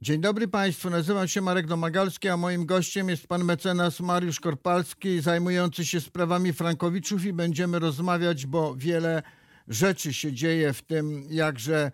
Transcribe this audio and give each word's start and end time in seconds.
Dzień 0.00 0.20
dobry 0.20 0.48
Państwu, 0.48 0.90
nazywam 0.90 1.28
się 1.28 1.40
Marek 1.40 1.66
Domagalski, 1.66 2.28
a 2.28 2.36
moim 2.36 2.66
gościem 2.66 3.08
jest 3.08 3.26
pan 3.26 3.44
mecenas 3.44 4.00
Mariusz 4.00 4.40
Korpalski, 4.40 5.20
zajmujący 5.20 5.84
się 5.86 6.00
sprawami 6.00 6.52
Frankowiczów 6.52 7.24
i 7.24 7.32
będziemy 7.32 7.78
rozmawiać, 7.78 8.46
bo 8.46 8.76
wiele 8.76 9.22
rzeczy 9.68 10.12
się 10.12 10.32
dzieje 10.32 10.72
w 10.72 10.82
tym 10.82 11.24
jakże 11.30 11.76
e, 11.76 11.90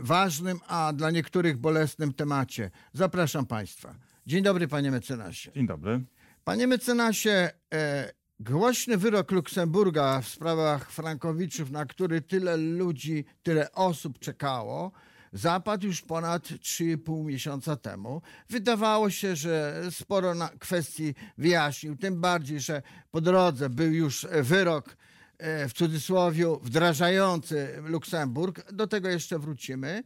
ważnym, 0.00 0.60
a 0.68 0.92
dla 0.92 1.10
niektórych 1.10 1.56
bolesnym 1.56 2.12
temacie. 2.12 2.70
Zapraszam 2.92 3.46
Państwa. 3.46 3.94
Dzień 4.26 4.42
dobry 4.42 4.68
panie 4.68 4.90
mecenasie. 4.90 5.52
Dzień 5.52 5.66
dobry. 5.66 6.00
Panie 6.44 6.66
mecenasie, 6.66 7.50
e, 7.74 8.12
głośny 8.40 8.96
wyrok 8.96 9.30
Luksemburga 9.30 10.20
w 10.20 10.28
sprawach 10.28 10.90
Frankowiczów, 10.90 11.70
na 11.70 11.86
który 11.86 12.20
tyle 12.20 12.56
ludzi, 12.56 13.24
tyle 13.42 13.72
osób 13.72 14.18
czekało, 14.18 14.92
zapadł 15.32 15.86
już 15.86 16.02
ponad 16.02 16.42
3,5 16.42 17.24
miesiąca 17.24 17.76
temu. 17.76 18.22
Wydawało 18.48 19.10
się, 19.10 19.36
że 19.36 19.82
sporo 19.90 20.34
kwestii 20.58 21.14
wyjaśnił, 21.38 21.96
tym 21.96 22.20
bardziej, 22.20 22.60
że 22.60 22.82
po 23.10 23.20
drodze 23.20 23.70
był 23.70 23.92
już 23.92 24.26
wyrok 24.42 24.96
e, 25.38 25.68
w 25.68 25.72
cudzysłowie 25.72 26.46
wdrażający 26.62 27.82
Luksemburg. 27.84 28.72
Do 28.72 28.86
tego 28.86 29.08
jeszcze 29.08 29.38
wrócimy. 29.38 30.02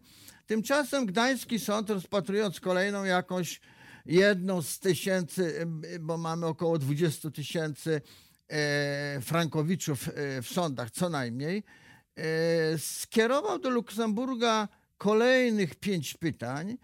Tymczasem 0.46 1.06
Gdański 1.06 1.58
Sąd, 1.58 1.90
rozpatrując 1.90 2.60
kolejną 2.60 3.04
jakąś 3.04 3.60
jedną 4.06 4.62
z 4.62 4.78
tysięcy, 4.78 5.66
bo 6.00 6.16
mamy 6.16 6.46
około 6.46 6.78
20 6.78 7.30
tysięcy 7.30 8.00
e, 8.48 9.20
frankowiczów 9.20 10.08
e, 10.08 10.42
w 10.42 10.48
sądach 10.48 10.90
co 10.90 11.08
najmniej, 11.08 11.62
skierował 12.78 13.58
do 13.58 13.70
Luksemburga 13.70 14.68
kolejnych 14.98 15.74
pięć 15.74 16.14
pytań. 16.14 16.76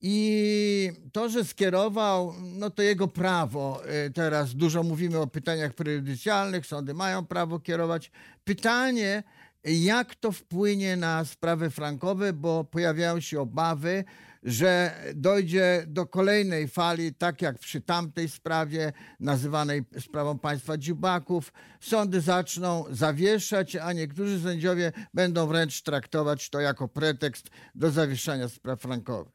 I 0.00 0.92
to, 1.12 1.28
że 1.28 1.44
skierował, 1.44 2.34
no 2.42 2.70
to 2.70 2.82
jego 2.82 3.08
prawo. 3.08 3.82
Y, 4.06 4.10
teraz 4.10 4.54
dużo 4.54 4.82
mówimy 4.82 5.18
o 5.18 5.26
pytaniach 5.26 5.74
prejudycjalnych, 5.74 6.66
sądy 6.66 6.94
mają 6.94 7.26
prawo 7.26 7.60
kierować. 7.60 8.10
Pytanie, 8.44 9.22
jak 9.66 10.14
to 10.14 10.32
wpłynie 10.32 10.96
na 10.96 11.24
sprawy 11.24 11.70
frankowe, 11.70 12.32
bo 12.32 12.64
pojawiają 12.64 13.20
się 13.20 13.40
obawy, 13.40 14.04
że 14.42 14.94
dojdzie 15.14 15.84
do 15.86 16.06
kolejnej 16.06 16.68
fali, 16.68 17.14
tak 17.14 17.42
jak 17.42 17.58
przy 17.58 17.80
tamtej 17.80 18.28
sprawie, 18.28 18.92
nazywanej 19.20 19.84
sprawą 19.98 20.38
państwa 20.38 20.78
dziubaków. 20.78 21.52
Sądy 21.80 22.20
zaczną 22.20 22.84
zawieszać, 22.90 23.76
a 23.76 23.92
niektórzy 23.92 24.40
sędziowie 24.40 24.92
będą 25.14 25.46
wręcz 25.46 25.82
traktować 25.82 26.50
to 26.50 26.60
jako 26.60 26.88
pretekst 26.88 27.50
do 27.74 27.90
zawieszania 27.90 28.48
spraw 28.48 28.80
frankowych. 28.80 29.32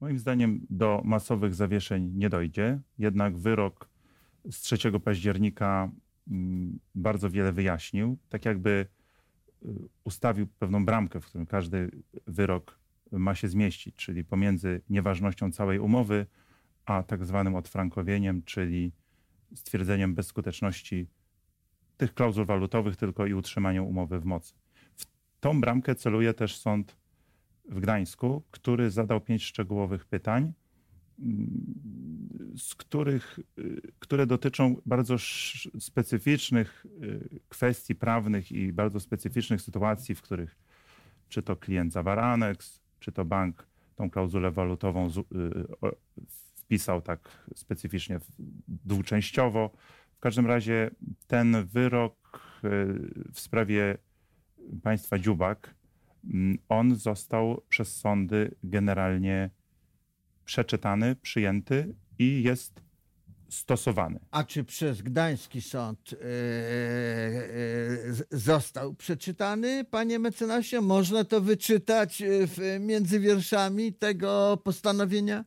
Moim 0.00 0.18
zdaniem 0.18 0.66
do 0.70 1.02
masowych 1.04 1.54
zawieszeń 1.54 2.12
nie 2.14 2.28
dojdzie, 2.28 2.80
jednak 2.98 3.38
wyrok 3.38 3.88
z 4.50 4.60
3 4.60 4.78
października 5.04 5.90
mm, 6.30 6.78
bardzo 6.94 7.30
wiele 7.30 7.52
wyjaśnił. 7.52 8.18
Tak 8.28 8.44
jakby 8.44 8.86
ustawił 10.04 10.46
pewną 10.46 10.84
bramkę, 10.84 11.20
w 11.20 11.26
którym 11.26 11.46
każdy 11.46 11.90
wyrok 12.26 12.78
ma 13.12 13.34
się 13.34 13.48
zmieścić, 13.48 13.96
czyli 13.96 14.24
pomiędzy 14.24 14.80
nieważnością 14.90 15.52
całej 15.52 15.78
umowy, 15.78 16.26
a 16.84 17.02
tak 17.02 17.24
zwanym 17.24 17.54
odfrankowieniem, 17.54 18.42
czyli 18.42 18.92
stwierdzeniem 19.54 20.14
bezskuteczności 20.14 21.06
tych 21.96 22.14
klauzul 22.14 22.46
walutowych 22.46 22.96
tylko 22.96 23.26
i 23.26 23.34
utrzymaniem 23.34 23.84
umowy 23.84 24.20
w 24.20 24.24
mocy. 24.24 24.54
W 24.96 25.06
tą 25.40 25.60
bramkę 25.60 25.94
celuje 25.94 26.34
też 26.34 26.56
sąd 26.56 26.96
w 27.68 27.80
Gdańsku, 27.80 28.42
który 28.50 28.90
zadał 28.90 29.20
pięć 29.20 29.44
szczegółowych 29.44 30.06
pytań, 30.06 30.52
z 32.58 32.74
których, 32.74 33.38
y, 33.58 33.80
które 33.98 34.26
dotyczą 34.26 34.76
bardzo 34.86 35.16
specyficznych 35.78 36.86
y, 37.02 37.40
kwestii 37.48 37.94
prawnych 37.94 38.52
i 38.52 38.72
bardzo 38.72 39.00
specyficznych 39.00 39.62
sytuacji, 39.62 40.14
w 40.14 40.22
których 40.22 40.56
czy 41.28 41.42
to 41.42 41.56
klient 41.56 41.92
zawarł 41.92 42.20
aneks, 42.20 42.80
czy 43.00 43.12
to 43.12 43.24
bank 43.24 43.66
tą 43.96 44.10
klauzulę 44.10 44.50
walutową 44.50 45.06
y, 45.06 45.10
wpisał 46.54 47.02
tak 47.02 47.48
specyficznie 47.54 48.20
dwuczęściowo. 48.68 49.70
W 50.16 50.20
każdym 50.20 50.46
razie 50.46 50.90
ten 51.26 51.66
wyrok 51.66 52.40
w 53.32 53.40
sprawie 53.40 53.98
państwa 54.82 55.18
Dziubak, 55.18 55.74
mm, 56.24 56.58
on 56.68 56.96
został 56.96 57.62
przez 57.68 57.96
sądy 57.96 58.54
generalnie 58.64 59.50
przeczytany, 60.44 61.16
przyjęty 61.16 61.94
i 62.18 62.42
jest 62.42 62.80
stosowany. 63.48 64.20
A 64.30 64.44
czy 64.44 64.64
przez 64.64 65.02
Gdański 65.02 65.62
Sąd 65.62 66.12
yy, 66.12 66.18
yy, 68.30 68.38
został 68.38 68.94
przeczytany, 68.94 69.84
panie 69.84 70.18
mecenasie? 70.18 70.80
Można 70.80 71.24
to 71.24 71.40
wyczytać 71.40 72.22
w, 72.26 72.78
między 72.80 73.20
wierszami 73.20 73.92
tego 73.92 74.58
postanowienia? 74.64 75.44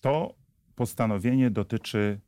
To 0.00 0.34
postanowienie 0.74 1.50
dotyczy 1.50 2.20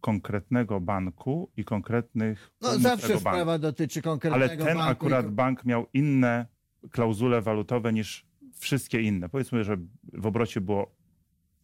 konkretnego 0.00 0.80
banku 0.80 1.50
i 1.56 1.64
konkretnych. 1.64 2.50
No 2.60 2.78
zawsze 2.78 3.20
sprawa 3.20 3.44
banku. 3.44 3.62
dotyczy 3.62 4.02
konkretnego 4.02 4.48
banku. 4.48 4.62
Ale 4.62 4.68
ten 4.68 4.78
banku 4.78 4.92
akurat 4.92 5.26
i... 5.26 5.28
bank 5.28 5.64
miał 5.64 5.86
inne 5.94 6.46
klauzule 6.90 7.42
walutowe 7.42 7.92
niż 7.92 8.26
wszystkie 8.58 9.02
inne. 9.02 9.28
Powiedzmy, 9.28 9.64
że 9.64 9.76
w 10.12 10.26
obrocie 10.26 10.60
było 10.60 10.95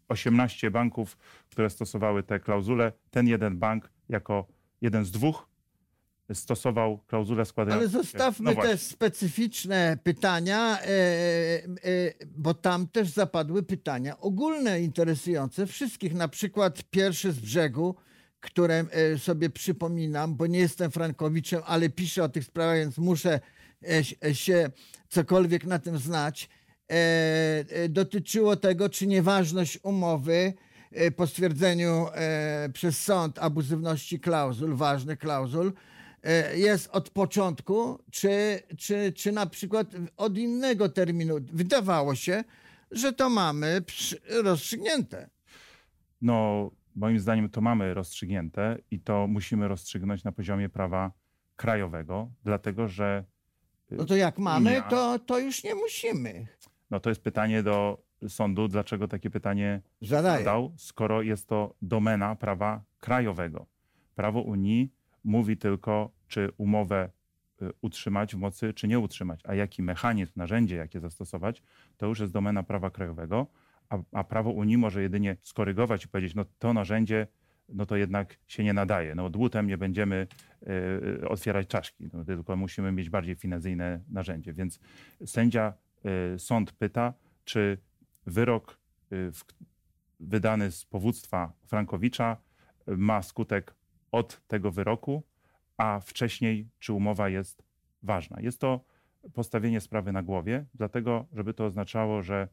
18 0.08 0.70
banków, 0.70 1.16
które 1.50 1.70
stosowały 1.70 2.22
te 2.22 2.40
klauzule. 2.40 2.92
Ten 3.10 3.28
jeden 3.28 3.58
bank 3.58 3.90
jako 4.08 4.46
jeden 4.80 5.04
z 5.04 5.10
dwóch 5.10 5.52
stosował 6.34 6.98
klauzulę 7.06 7.44
składającą 7.44 7.80
Ale 7.80 7.88
zostawmy 7.88 8.54
no 8.54 8.62
te 8.62 8.78
specyficzne 8.78 9.98
pytania, 10.04 10.78
e, 10.80 10.84
e, 10.84 11.68
bo 12.36 12.54
tam 12.54 12.88
też 12.88 13.08
zapadły 13.08 13.62
pytania 13.62 14.20
ogólne, 14.20 14.80
interesujące 14.80 15.66
wszystkich. 15.66 16.14
Na 16.14 16.28
przykład 16.28 16.82
pierwszy 16.90 17.32
z 17.32 17.38
brzegu, 17.38 17.94
które 18.40 18.84
e, 18.90 19.18
sobie 19.18 19.50
przypominam, 19.50 20.36
bo 20.36 20.46
nie 20.46 20.58
jestem 20.58 20.90
Frankowiczem, 20.90 21.62
ale 21.66 21.88
piszę 21.88 22.24
o 22.24 22.28
tych 22.28 22.44
sprawach, 22.44 22.76
więc 22.76 22.98
muszę 22.98 23.40
się 24.32 24.70
cokolwiek 25.08 25.64
na 25.64 25.78
tym 25.78 25.98
znać. 25.98 26.48
E, 26.92 27.64
e, 27.68 27.88
dotyczyło 27.88 28.56
tego, 28.56 28.88
czy 28.88 29.06
nieważność 29.06 29.78
umowy 29.82 30.54
e, 30.90 31.10
po 31.10 31.26
stwierdzeniu 31.26 32.06
przez 32.72 33.02
sąd 33.02 33.38
abuzywności 33.38 34.20
klauzul, 34.20 34.74
ważnych 34.74 35.18
klauzul, 35.18 35.72
jest 36.54 36.88
od 36.90 37.10
początku, 37.10 37.98
czy, 38.10 38.62
czy, 38.78 39.12
czy 39.12 39.32
na 39.32 39.46
przykład 39.46 39.86
od 40.16 40.38
innego 40.38 40.88
terminu. 40.88 41.34
Wydawało 41.52 42.14
się, 42.14 42.44
że 42.90 43.12
to 43.12 43.30
mamy 43.30 43.82
rozstrzygnięte. 44.42 45.30
No, 46.20 46.70
moim 46.94 47.20
zdaniem 47.20 47.50
to 47.50 47.60
mamy 47.60 47.94
rozstrzygnięte 47.94 48.78
i 48.90 49.00
to 49.00 49.26
musimy 49.26 49.68
rozstrzygnąć 49.68 50.24
na 50.24 50.32
poziomie 50.32 50.68
prawa 50.68 51.12
krajowego, 51.56 52.30
dlatego 52.44 52.88
że. 52.88 53.24
No 53.90 54.04
to 54.04 54.16
jak 54.16 54.38
mamy, 54.38 54.82
to, 54.90 55.18
to 55.18 55.38
już 55.38 55.64
nie 55.64 55.74
musimy. 55.74 56.46
No 56.92 57.00
to 57.00 57.08
jest 57.10 57.22
pytanie 57.22 57.62
do 57.62 58.02
sądu, 58.28 58.68
dlaczego 58.68 59.08
takie 59.08 59.30
pytanie 59.30 59.80
Zadaję. 60.00 60.38
zadał, 60.38 60.72
skoro 60.76 61.22
jest 61.22 61.48
to 61.48 61.74
domena 61.82 62.36
prawa 62.36 62.84
krajowego. 63.00 63.66
Prawo 64.14 64.40
Unii 64.40 64.92
mówi 65.24 65.56
tylko, 65.56 66.10
czy 66.28 66.50
umowę 66.56 67.10
y, 67.62 67.70
utrzymać 67.80 68.34
w 68.34 68.38
mocy, 68.38 68.74
czy 68.74 68.88
nie 68.88 68.98
utrzymać, 68.98 69.40
a 69.44 69.54
jaki 69.54 69.82
mechanizm, 69.82 70.32
narzędzie, 70.36 70.76
jakie 70.76 71.00
zastosować, 71.00 71.62
to 71.96 72.06
już 72.06 72.20
jest 72.20 72.32
domena 72.32 72.62
prawa 72.62 72.90
krajowego, 72.90 73.46
a, 73.88 73.98
a 74.12 74.24
prawo 74.24 74.50
Unii 74.50 74.78
może 74.78 75.02
jedynie 75.02 75.36
skorygować 75.42 76.04
i 76.04 76.08
powiedzieć, 76.08 76.34
no 76.34 76.44
to 76.58 76.72
narzędzie 76.72 77.26
no 77.68 77.86
to 77.86 77.96
jednak 77.96 78.38
się 78.46 78.64
nie 78.64 78.72
nadaje. 78.72 79.14
No 79.14 79.30
dłutem 79.30 79.66
nie 79.66 79.78
będziemy 79.78 80.26
y, 81.20 81.28
otwierać 81.28 81.68
czaszki, 81.68 82.10
no, 82.12 82.24
tylko 82.24 82.56
musimy 82.56 82.92
mieć 82.92 83.10
bardziej 83.10 83.36
finezyjne 83.36 84.00
narzędzie. 84.08 84.52
Więc 84.52 84.80
sędzia 85.24 85.72
Y, 85.72 85.91
sąd 86.38 86.72
pyta, 86.72 87.14
czy 87.44 87.78
wyrok 88.26 88.78
y, 89.12 89.30
wydany 90.20 90.70
z 90.70 90.84
powództwa 90.84 91.52
Frankowicza 91.66 92.36
y, 92.88 92.96
ma 92.96 93.22
skutek 93.22 93.74
od 94.12 94.46
tego 94.46 94.70
wyroku, 94.70 95.22
a 95.76 96.00
wcześniej 96.00 96.68
czy 96.78 96.92
umowa 96.92 97.28
jest 97.28 97.62
ważna. 98.02 98.40
Jest 98.40 98.60
to 98.60 98.84
postawienie 99.34 99.80
sprawy 99.80 100.12
na 100.12 100.22
głowie, 100.22 100.66
dlatego 100.74 101.26
żeby 101.32 101.54
to 101.54 101.64
oznaczało, 101.64 102.22
że 102.22 102.48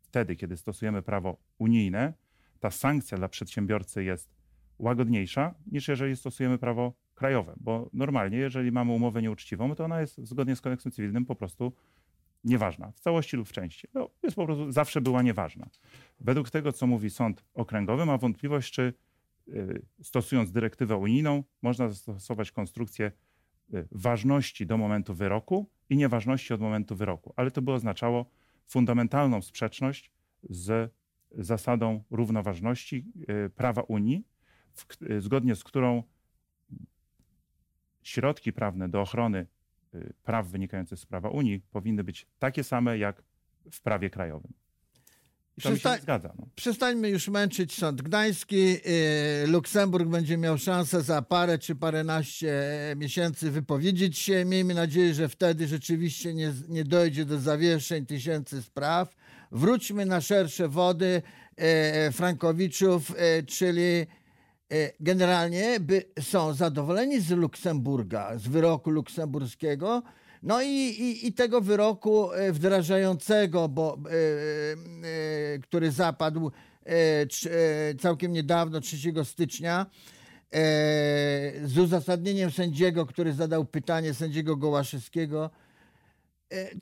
wtedy, 0.00 0.36
kiedy 0.36 0.56
stosujemy 0.56 1.02
prawo 1.02 1.36
unijne, 1.58 2.12
ta 2.60 2.70
sankcja 2.70 3.18
dla 3.18 3.28
przedsiębiorcy 3.28 4.04
jest 4.04 4.34
łagodniejsza 4.78 5.54
niż 5.66 5.88
jeżeli 5.88 6.16
stosujemy 6.16 6.58
prawo 6.58 6.92
krajowe, 7.14 7.54
bo 7.56 7.90
normalnie, 7.92 8.38
jeżeli 8.38 8.72
mamy 8.72 8.92
umowę 8.92 9.22
nieuczciwą, 9.22 9.74
to 9.74 9.84
ona 9.84 10.00
jest 10.00 10.18
zgodnie 10.18 10.56
z 10.56 10.60
kodeksem 10.60 10.92
cywilnym 10.92 11.26
po 11.26 11.34
prostu 11.34 11.72
nieważna, 12.44 12.92
w 12.92 13.00
całości 13.00 13.36
lub 13.36 13.48
w 13.48 13.52
części. 13.52 13.88
No, 13.94 14.10
jest 14.22 14.36
po 14.36 14.46
prostu 14.46 14.72
zawsze 14.72 15.00
była 15.00 15.22
nieważna. 15.22 15.68
Według 16.20 16.50
tego, 16.50 16.72
co 16.72 16.86
mówi 16.86 17.10
sąd 17.10 17.44
okręgowy, 17.54 18.06
ma 18.06 18.18
wątpliwość, 18.18 18.72
czy 18.72 18.94
y, 19.48 19.82
stosując 20.02 20.52
dyrektywę 20.52 20.96
unijną, 20.96 21.44
można 21.62 21.88
zastosować 21.88 22.52
konstrukcję 22.52 23.12
y, 23.74 23.88
ważności 23.90 24.66
do 24.66 24.76
momentu 24.76 25.14
wyroku 25.14 25.70
i 25.90 25.96
nieważności 25.96 26.54
od 26.54 26.60
momentu 26.60 26.96
wyroku. 26.96 27.32
Ale 27.36 27.50
to 27.50 27.62
by 27.62 27.72
oznaczało 27.72 28.26
fundamentalną 28.66 29.42
sprzeczność 29.42 30.10
z 30.42 30.92
zasadą 31.32 32.04
równoważności 32.10 33.06
y, 33.46 33.50
prawa 33.50 33.82
Unii, 33.82 34.24
zgodnie 35.18 35.56
z 35.56 35.64
którą 35.64 36.02
środki 38.02 38.52
prawne 38.52 38.88
do 38.88 39.00
ochrony 39.00 39.46
praw 40.22 40.48
wynikających 40.48 40.98
z 40.98 41.06
prawa 41.06 41.28
Unii 41.28 41.60
powinny 41.72 42.04
być 42.04 42.26
takie 42.38 42.64
same 42.64 42.98
jak 42.98 43.22
w 43.70 43.80
prawie 43.80 44.10
krajowym. 44.10 44.52
I 45.56 45.60
to 45.60 45.76
się 45.76 46.02
zgadza. 46.02 46.34
No. 46.38 46.46
Przestańmy 46.54 47.08
już 47.08 47.28
męczyć 47.28 47.78
Sąd 47.78 48.02
Gdański. 48.02 48.56
Yy, 48.56 48.80
Luksemburg 49.46 50.08
będzie 50.08 50.36
miał 50.36 50.58
szansę 50.58 51.02
za 51.02 51.22
parę 51.22 51.58
czy 51.58 51.74
paręnaście 51.74 52.62
miesięcy 52.96 53.50
wypowiedzieć 53.50 54.18
się. 54.18 54.44
Miejmy 54.44 54.74
nadzieję, 54.74 55.14
że 55.14 55.28
wtedy 55.28 55.66
rzeczywiście 55.66 56.34
nie, 56.34 56.52
nie 56.68 56.84
dojdzie 56.84 57.24
do 57.24 57.38
zawieszeń 57.38 58.06
tysięcy 58.06 58.62
spraw. 58.62 59.16
Wróćmy 59.52 60.06
na 60.06 60.20
szersze 60.20 60.68
wody 60.68 61.22
yy, 61.58 62.12
Frankowiczów, 62.12 63.10
yy, 63.10 63.42
czyli 63.42 64.06
E, 64.06 64.06
generalnie 65.00 65.80
by, 65.80 66.04
są 66.20 66.52
zadowoleni 66.52 67.20
z 67.20 67.30
Luksemburga, 67.30 68.38
z 68.38 68.48
wyroku 68.48 68.90
luksemburskiego, 68.90 70.02
no 70.44 70.62
i, 70.62 70.68
i, 70.68 71.26
i 71.26 71.32
tego 71.32 71.60
wyroku 71.60 72.32
e, 72.32 72.52
wdrażającego, 72.52 73.68
bo, 73.68 73.98
e, 74.06 74.10
e, 74.12 75.58
który 75.58 75.90
zapadł 75.90 76.50
e, 76.86 77.94
całkiem 78.00 78.32
niedawno, 78.32 78.80
3 78.80 78.96
stycznia, 79.24 79.86
e, 79.86 80.58
z 81.64 81.78
uzasadnieniem 81.78 82.50
sędziego, 82.50 83.06
który 83.06 83.32
zadał 83.32 83.64
pytanie 83.64 84.14
sędziego 84.14 84.56
Gołaszewskiego, 84.56 85.50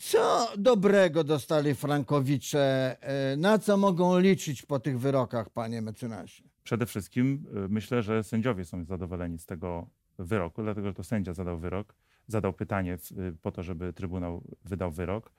co 0.01 0.49
dobrego 0.59 1.25
dostali 1.25 1.75
Frankowicze, 1.75 2.97
na 3.37 3.59
co 3.59 3.77
mogą 3.77 4.19
liczyć 4.19 4.63
po 4.63 4.81
tych 4.81 5.01
wyrokach, 5.01 5.51
panie 5.51 5.83
mecenasie? 5.83 6.52
Przede 6.65 6.87
wszystkim 6.87 7.47
y, 7.65 7.69
myślę, 7.69 8.03
że 8.03 8.25
sędziowie 8.25 8.65
są 8.65 8.85
zadowoleni 8.85 9.39
z 9.39 9.47
tego 9.47 9.91
wyroku, 10.19 10.63
dlatego 10.63 10.89
że 10.89 10.95
to 10.95 11.05
sędzia 11.05 11.35
zadał 11.35 11.59
wyrok, 11.59 11.95
zadał 12.27 12.53
pytanie 12.53 12.95
y, 12.95 13.37
po 13.43 13.53
to, 13.53 13.63
żeby 13.63 13.93
Trybunał 13.93 14.45
wydał 14.65 14.91
wyrok. 14.91 15.33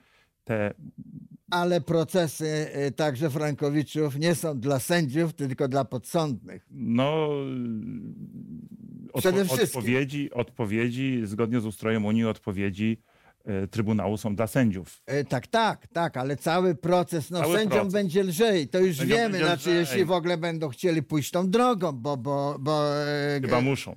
Te... 0.44 0.74
Ale 1.52 1.81
procesy 1.81 2.68
y, 2.88 2.92
także 2.92 3.30
Frankowiczów 3.30 4.20
nie 4.20 4.36
są 4.36 4.60
dla 4.60 4.80
sędziów, 4.80 5.34
tylko 5.34 5.68
dla 5.68 5.86
podsądnych. 5.86 6.68
No, 6.72 7.30
odpo 9.14 9.30
odpowiedzi, 9.64 10.31
odpowiedzi, 10.31 11.22
zgodnie 11.24 11.62
z 11.62 11.66
ustrojem 11.66 12.06
Unii, 12.06 12.25
odpowiedzi 12.25 13.02
Trybunału 13.72 14.18
są 14.18 14.36
dla 14.36 14.48
sędziów. 14.48 15.01
E, 15.06 15.24
tak, 15.24 15.48
tak, 15.48 15.88
tak, 15.88 16.18
ale 16.18 16.38
cały 16.38 16.75
proces, 16.75 17.31
no 17.31 17.40
cały 17.40 17.57
sędziom 17.57 17.72
proces. 17.72 17.94
będzie 17.94 18.24
lżej, 18.24 18.68
to 18.68 18.80
już 18.80 19.06
wiemy, 19.06 19.38
znaczy 19.38 19.69
lżej. 19.69 19.75
jeśli 19.75 20.06
w 20.06 20.12
ogóle 20.12 20.38
będą 20.38 20.69
chcieli 20.69 21.04
pójść 21.04 21.31
tą 21.31 21.50
drogą, 21.50 21.92
bo... 21.92 22.18
bo, 22.18 22.57
bo 22.60 23.04
e, 23.07 23.42
chyba 23.42 23.62
muszą. 23.62 23.95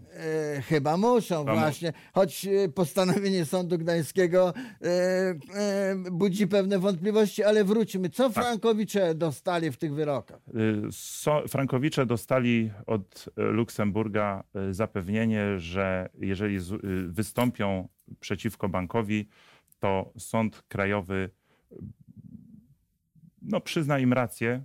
E, 0.56 0.62
chyba 0.62 0.96
muszą 0.96 1.38
chyba 1.38 1.54
właśnie, 1.54 1.92
choć 2.12 2.48
postanowienie 2.74 3.44
Sądu 3.44 3.78
Gdańskiego 3.78 4.54
e, 4.82 5.94
budzi 6.12 6.46
pewne 6.46 6.78
wątpliwości, 6.78 7.44
ale 7.44 7.64
wróćmy. 7.64 8.10
Co 8.10 8.30
tak. 8.30 8.44
Frankowicze 8.44 9.14
dostali 9.14 9.70
w 9.70 9.76
tych 9.76 9.94
wyrokach? 9.94 10.40
So, 10.90 11.42
Frankowicze 11.48 12.06
dostali 12.06 12.70
od 12.86 13.24
Luksemburga 13.36 14.44
zapewnienie, 14.70 15.58
że 15.58 16.08
jeżeli 16.18 16.58
z, 16.58 16.74
wystąpią 17.12 17.88
przeciwko 18.20 18.68
bankowi, 18.68 19.28
to 19.78 20.12
sąd 20.18 20.62
krajowy 20.68 21.30
no, 23.42 23.60
przyzna 23.60 23.98
im 23.98 24.12
rację 24.12 24.64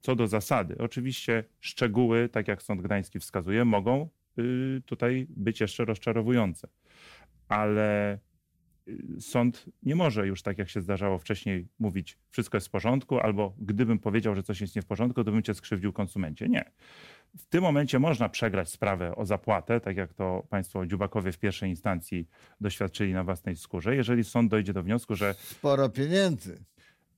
co 0.00 0.16
do 0.16 0.26
zasady. 0.26 0.78
Oczywiście 0.78 1.44
szczegóły, 1.60 2.28
tak 2.28 2.48
jak 2.48 2.62
Sąd 2.62 2.82
Gdański 2.82 3.20
wskazuje, 3.20 3.64
mogą 3.64 4.08
y, 4.38 4.82
tutaj 4.86 5.26
być 5.30 5.60
jeszcze 5.60 5.84
rozczarowujące. 5.84 6.68
Ale 7.48 8.18
y, 8.88 9.20
sąd 9.20 9.64
nie 9.82 9.96
może 9.96 10.26
już 10.26 10.42
tak, 10.42 10.58
jak 10.58 10.68
się 10.68 10.80
zdarzało 10.80 11.18
wcześniej, 11.18 11.68
mówić 11.78 12.18
wszystko 12.30 12.56
jest 12.56 12.66
w 12.66 12.70
porządku, 12.70 13.18
albo 13.18 13.54
gdybym 13.58 13.98
powiedział, 13.98 14.34
że 14.34 14.42
coś 14.42 14.60
jest 14.60 14.76
nie 14.76 14.82
w 14.82 14.86
porządku, 14.86 15.24
to 15.24 15.32
bym 15.32 15.42
cię 15.42 15.54
skrzywdził 15.54 15.92
konsumencie. 15.92 16.48
Nie 16.48 16.72
w 17.38 17.46
tym 17.46 17.62
momencie 17.62 17.98
można 17.98 18.28
przegrać 18.28 18.68
sprawę 18.68 19.16
o 19.16 19.26
zapłatę, 19.26 19.80
tak 19.80 19.96
jak 19.96 20.14
to 20.14 20.46
państwo 20.50 20.86
Dziubakowie 20.86 21.32
w 21.32 21.38
pierwszej 21.38 21.70
instancji 21.70 22.28
doświadczyli 22.60 23.12
na 23.12 23.24
własnej 23.24 23.56
skórze, 23.56 23.96
jeżeli 23.96 24.24
sąd 24.24 24.50
dojdzie 24.50 24.72
do 24.72 24.82
wniosku, 24.82 25.14
że... 25.14 25.34
Sporo 25.34 25.88
pieniędzy. 25.88 26.64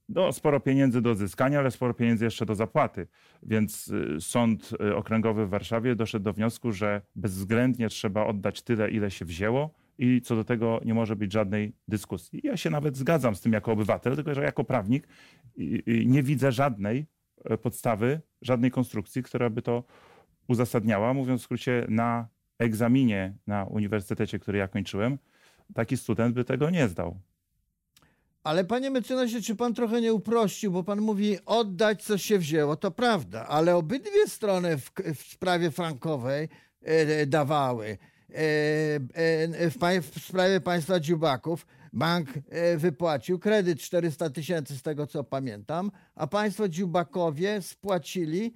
No, 0.09 0.33
sporo 0.33 0.61
pieniędzy 0.61 1.03
do 1.03 1.11
odzyskania, 1.11 1.59
ale 1.59 1.71
sporo 1.71 1.95
pieniędzy 1.95 2.25
jeszcze 2.25 2.47
do 2.47 2.55
zapłaty. 2.55 3.07
Więc 3.43 3.89
y, 3.89 4.21
sąd 4.21 4.71
y, 4.81 4.97
okręgowy 4.97 5.47
w 5.47 5.51
Warszawie 5.51 5.97
doszedł 5.97 6.25
do 6.25 6.33
wniosku, 6.33 6.73
że 6.73 7.03
bezwzględnie 7.17 7.89
trzeba 7.89 8.27
oddać 8.27 8.63
tyle, 8.63 8.91
ile 8.91 9.11
się 9.11 9.25
wzięło 9.25 9.75
i 9.99 10.21
co 10.21 10.37
do 10.37 10.45
tego 10.45 10.81
nie 10.85 10.95
może 10.95 11.17
być 11.17 11.33
żadnej 11.33 11.73
dyskusji. 11.89 12.41
Ja 12.45 12.57
się 12.57 12.71
nawet 12.71 12.97
zgadzam 12.97 13.35
z 13.35 13.41
tym 13.41 13.53
jako 13.53 13.73
obywatel, 13.73 14.17
tylko 14.17 14.35
że 14.35 14.43
jako 14.43 14.65
prawnik 14.65 15.09
nie 15.87 16.23
widzę 16.23 16.53
żadnej 16.53 17.07
e, 17.45 17.59
podstawy, 17.59 18.21
żadnej 18.43 18.71
konstrukcji, 18.71 19.23
która 19.23 19.51
by 19.51 19.63
to 19.63 19.85
uzasadniała, 20.49 21.15
mówiąc 21.15 21.41
w 21.41 21.45
skrócie, 21.45 21.87
na 21.89 22.29
egzaminie 22.59 23.35
na 23.47 23.65
uniwersytecie, 23.65 24.39
który 24.39 24.59
ja 24.59 24.69
kończyłem, 24.69 25.19
taki 25.75 25.97
student 25.97 26.35
by 26.35 26.45
tego 26.45 26.71
nie 26.71 26.89
zdał. 26.89 27.21
Ale 28.45 28.65
panie 28.65 28.91
mecenasie, 28.91 29.43
czy 29.43 29.57
pan 29.57 29.75
trochę 29.75 30.01
nie 30.01 30.15
uprościł, 30.15 30.73
bo 30.73 30.85
pan 30.85 31.01
mówi 31.01 31.37
oddać, 31.47 32.03
co 32.03 32.19
się 32.19 32.39
wzięło, 32.39 32.77
to 32.77 32.91
prawda, 32.91 33.47
ale 33.47 33.77
obydwie 33.77 34.27
strony 34.27 34.79
w, 34.79 34.91
w 35.15 35.23
sprawie 35.23 35.71
frankowej 35.71 36.49
e, 36.83 37.27
dawały. 37.27 37.99
E, 38.31 38.35
e, 39.15 39.71
w, 39.71 40.11
w, 40.11 40.25
sprawie 40.25 40.61
państwa 40.61 41.01
Dziubaków 41.01 41.67
bank 41.93 42.29
e, 42.49 42.77
wypłacił 42.77 43.39
kredyt 43.39 43.81
400 43.81 44.31
tysięcy, 44.31 44.77
z 44.77 44.83
tego 44.83 45.07
co 45.07 45.25
pamiętam, 45.25 45.91
a 46.15 46.27
państwo 46.27 46.69
Dziubakowie 46.69 47.63
spłacili 47.63 48.53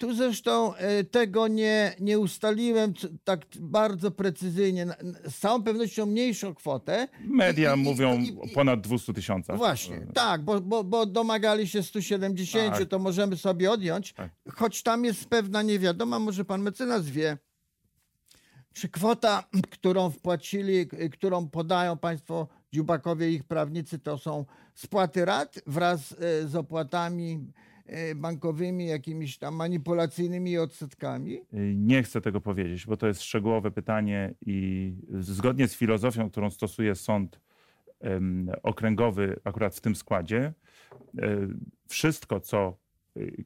tu 0.00 0.14
zresztą 0.14 0.74
e, 0.74 1.04
tego 1.04 1.48
nie, 1.48 1.94
nie 2.00 2.18
ustaliłem 2.18 2.92
tak 3.24 3.46
bardzo 3.60 4.10
precyzyjnie. 4.10 4.86
Z 5.28 5.38
całą 5.38 5.62
pewnością 5.62 6.06
mniejszą 6.06 6.54
kwotę. 6.54 7.08
Media 7.24 7.74
i, 7.74 7.78
mówią 7.78 8.18
i, 8.18 8.28
i, 8.28 8.54
ponad 8.54 8.80
200 8.80 9.14
tysiącach. 9.14 9.56
Właśnie, 9.56 10.06
tak, 10.14 10.42
bo, 10.42 10.60
bo, 10.60 10.84
bo 10.84 11.06
domagali 11.06 11.68
się 11.68 11.82
170, 11.82 12.78
tak. 12.78 12.88
to 12.88 12.98
możemy 12.98 13.36
sobie 13.36 13.70
odjąć. 13.70 14.12
Tak. 14.12 14.30
Choć 14.54 14.82
tam 14.82 15.04
jest 15.04 15.28
pewna 15.28 15.62
niewiadoma, 15.62 16.18
może 16.18 16.44
pan 16.44 16.62
mecenas 16.62 17.06
wie, 17.06 17.38
czy 18.72 18.88
kwota, 18.88 19.44
którą 19.70 20.10
wpłacili, 20.10 20.88
którą 21.12 21.48
podają 21.48 21.98
państwo 21.98 22.48
Dziubakowie 22.72 23.30
i 23.30 23.34
ich 23.34 23.44
prawnicy, 23.44 23.98
to 23.98 24.18
są 24.18 24.44
spłaty 24.74 25.24
rat 25.24 25.60
wraz 25.66 26.12
e, 26.12 26.48
z 26.48 26.56
opłatami 26.56 27.38
E, 27.38 27.69
bankowymi, 28.16 28.86
jakimiś 28.86 29.38
tam 29.38 29.54
manipulacyjnymi 29.54 30.58
odsetkami? 30.58 31.40
Y, 31.54 31.74
nie 31.76 32.02
chcę 32.02 32.20
tego 32.20 32.40
powiedzieć, 32.40 32.86
bo 32.86 32.96
to 32.96 33.06
jest 33.06 33.22
szczegółowe 33.22 33.70
pytanie 33.70 34.34
i 34.46 34.92
zgodnie 35.20 35.68
z 35.68 35.74
filozofią, 35.74 36.30
którą 36.30 36.50
stosuje 36.50 36.94
sąd 36.94 37.40
okręgowy 38.62 39.40
akurat 39.44 39.74
w 39.74 39.80
tym 39.80 39.96
składzie, 39.96 40.52
e, 41.18 41.48
wszystko, 41.88 42.40
co 42.40 42.76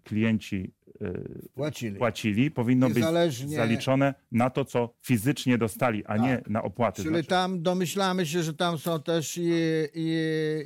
klienci 0.04 0.72
y, 1.02 1.48
płacili, 1.54 1.96
płacili 1.96 2.50
powinno 2.50 2.88
Niezależnie... 2.88 3.46
być 3.46 3.56
zaliczone 3.56 4.14
na 4.32 4.50
to, 4.50 4.64
co 4.64 4.94
fizycznie 5.02 5.58
dostali, 5.58 6.04
a 6.04 6.08
tak. 6.08 6.22
nie 6.22 6.42
na 6.46 6.62
opłaty. 6.62 7.02
Czyli 7.02 7.14
znaczy... 7.14 7.28
tam 7.28 7.62
domyślamy 7.62 8.26
się, 8.26 8.42
że 8.42 8.54
tam 8.54 8.78
są 8.78 9.02
też 9.02 9.38
i, 9.38 9.50
i, 9.94 10.18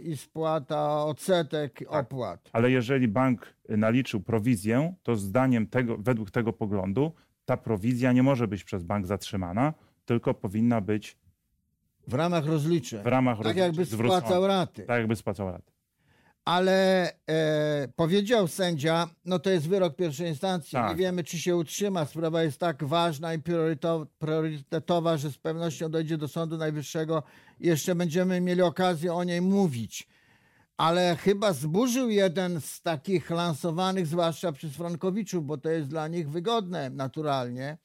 i 0.04 0.16
spłata 0.16 1.04
odsetek 1.04 1.78
tak. 1.78 1.88
opłat. 1.88 2.50
Ale 2.52 2.70
jeżeli 2.70 3.08
bank 3.08 3.54
naliczył 3.68 4.20
prowizję, 4.20 4.94
to 5.02 5.16
zdaniem 5.16 5.66
tego, 5.66 5.96
według 5.98 6.30
tego 6.30 6.52
poglądu 6.52 7.12
ta 7.44 7.56
prowizja 7.56 8.12
nie 8.12 8.22
może 8.22 8.48
być 8.48 8.64
przez 8.64 8.82
bank 8.84 9.06
zatrzymana, 9.06 9.74
tylko 10.04 10.34
powinna 10.34 10.80
być 10.80 11.16
w 12.06 12.14
ramach 12.14 12.46
rozliczeń. 12.46 13.02
W 13.02 13.06
ramach 13.06 13.42
tak 13.42 13.56
jakby 13.56 13.86
spłacał 13.86 14.46
raty. 14.46 14.82
Tak 14.82 14.98
jakby 14.98 15.16
spłacał 15.16 15.50
raty. 15.50 15.72
Ale 16.48 17.10
e, 17.26 17.88
powiedział 17.96 18.48
sędzia, 18.48 19.08
no 19.24 19.38
to 19.38 19.50
jest 19.50 19.68
wyrok 19.68 19.96
pierwszej 19.96 20.28
instancji, 20.28 20.72
Tak. 20.72 20.90
nie 20.90 20.96
wiemy 20.96 21.24
czy 21.24 21.38
się 21.38 21.56
utrzyma, 21.56 22.04
sprawa 22.04 22.42
jest 22.42 22.60
tak 22.60 22.84
ważna 22.84 23.34
i 23.34 23.38
priorytetowa, 24.18 25.16
że 25.16 25.30
z 25.30 25.38
pewnością 25.38 25.90
dojdzie 25.90 26.18
do 26.18 26.28
Sądu 26.28 26.56
Najwyższego 26.56 27.22
jeszcze 27.60 27.94
będziemy 27.94 28.40
mieli 28.40 28.62
okazję 28.62 29.14
o 29.14 29.24
niej 29.24 29.40
mówić. 29.40 30.08
Ale 30.76 31.16
chyba 31.16 31.52
zburzył 31.52 32.10
jeden 32.10 32.60
z 32.60 32.82
takich 32.82 33.30
lansowanych, 33.30 34.06
zwłaszcza 34.06 34.52
przez 34.52 34.72
Frankowiczów, 34.72 35.46
bo 35.46 35.58
to 35.58 35.68
jest 35.68 35.88
dla 35.88 36.08
nich 36.08 36.30
wygodne 36.30 36.90
naturalnie, 36.90 37.78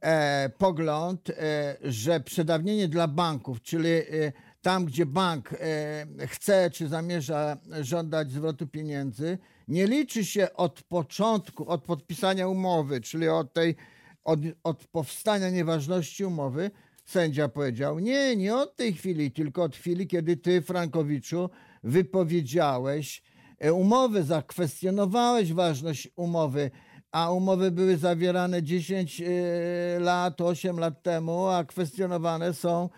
e, 0.00 0.50
pogląd, 0.58 1.30
e, 1.30 1.76
że 1.82 2.20
przedawnienie 2.20 2.88
dla 2.88 3.08
banków, 3.08 3.62
czyli 3.62 3.88
e, 3.88 4.32
tam, 4.66 4.84
gdzie 4.84 5.06
bank 5.06 5.52
e, 5.52 6.26
chce 6.26 6.70
czy 6.70 6.88
zamierza 6.88 7.56
żądać 7.80 8.30
zwrotu 8.30 8.66
pieniędzy, 8.66 9.38
nie 9.68 9.86
liczy 9.86 10.24
się 10.24 10.54
od 10.54 10.82
początku, 10.82 11.68
od 11.68 11.84
podpisania 11.84 12.48
umowy, 12.48 13.00
czyli 13.00 13.28
od 13.28 13.52
tej, 13.52 13.76
od, 14.24 14.40
od 14.64 14.84
powstania 14.86 15.50
nieważności 15.50 16.24
umowy. 16.24 16.70
Sędzia 17.04 17.48
powiedział, 17.48 17.98
nie, 17.98 18.36
nie 18.36 18.56
od 18.56 18.76
tej 18.76 18.92
chwili, 18.92 19.30
tylko 19.30 19.62
od 19.62 19.76
chwili, 19.76 20.06
kiedy 20.06 20.36
ty, 20.36 20.62
Frankowiczu, 20.62 21.50
wypowiedziałeś 21.82 23.22
e, 23.58 23.72
umowę, 23.72 24.22
zakwestionowałeś 24.22 25.52
ważność 25.52 26.08
umowy, 26.16 26.70
a 27.12 27.32
umowy 27.32 27.70
były 27.70 27.96
zawierane 27.96 28.62
10 28.62 29.20
e, 29.20 29.24
lat, 30.00 30.40
8 30.40 30.78
lat 30.78 31.02
temu, 31.02 31.46
a 31.46 31.64
kwestionowane 31.64 32.54
są 32.54 32.88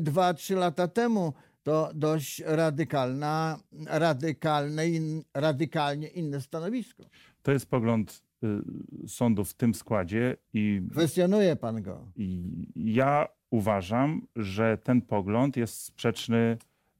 2-3 0.00 0.56
lata 0.56 0.88
temu. 0.88 1.32
To 1.62 1.90
dość 1.94 2.42
radykalna, 2.46 3.58
radykalne, 3.86 4.88
in, 4.88 5.22
radykalnie 5.34 6.08
inne 6.08 6.40
stanowisko. 6.40 7.04
To 7.42 7.52
jest 7.52 7.66
pogląd 7.70 8.22
y, 8.44 9.08
sądu 9.08 9.44
w 9.44 9.54
tym 9.54 9.74
składzie 9.74 10.36
i, 10.52 10.82
Kwestionuje 10.90 11.56
pan 11.56 11.82
go. 11.82 12.06
i 12.16 12.66
ja 12.76 13.28
uważam, 13.50 14.26
że 14.36 14.78
ten 14.78 15.02
pogląd 15.02 15.56
jest 15.56 15.82
sprzeczny 15.82 16.58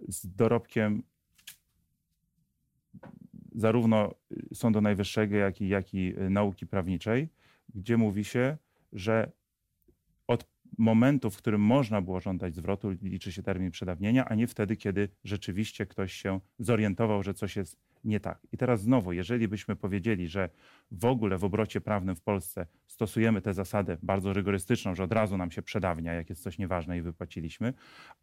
z 0.08 0.26
dorobkiem 0.36 1.02
zarówno 3.54 4.14
Sądu 4.54 4.80
Najwyższego, 4.80 5.36
jak 5.36 5.60
i, 5.60 5.68
jak 5.68 5.94
i 5.94 6.14
nauki 6.30 6.66
prawniczej, 6.66 7.28
gdzie 7.74 7.96
mówi 7.96 8.24
się, 8.24 8.56
że 8.92 9.32
momentu, 10.78 11.30
w 11.30 11.36
którym 11.36 11.60
można 11.60 12.00
było 12.00 12.20
żądać 12.20 12.54
zwrotu, 12.54 12.90
liczy 13.02 13.32
się 13.32 13.42
termin 13.42 13.70
przedawnienia, 13.70 14.24
a 14.24 14.34
nie 14.34 14.46
wtedy, 14.46 14.76
kiedy 14.76 15.08
rzeczywiście 15.24 15.86
ktoś 15.86 16.12
się 16.12 16.40
zorientował, 16.58 17.22
że 17.22 17.34
coś 17.34 17.56
jest 17.56 17.76
nie 18.04 18.20
tak. 18.20 18.46
I 18.52 18.56
teraz 18.56 18.82
znowu, 18.82 19.12
jeżeli 19.12 19.48
byśmy 19.48 19.76
powiedzieli, 19.76 20.28
że 20.28 20.50
w 20.90 21.04
ogóle 21.04 21.38
w 21.38 21.44
obrocie 21.44 21.80
prawnym 21.80 22.16
w 22.16 22.20
Polsce 22.20 22.66
stosujemy 22.86 23.40
tę 23.42 23.54
zasadę 23.54 23.96
bardzo 24.02 24.32
rygorystyczną, 24.32 24.94
że 24.94 25.04
od 25.04 25.12
razu 25.12 25.36
nam 25.36 25.50
się 25.50 25.62
przedawnia, 25.62 26.12
jak 26.12 26.30
jest 26.30 26.42
coś 26.42 26.58
nieważne 26.58 26.98
i 26.98 27.02
wypłaciliśmy, 27.02 27.74